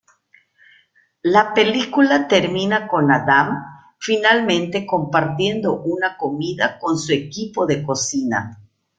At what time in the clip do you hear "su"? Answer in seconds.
6.97-7.13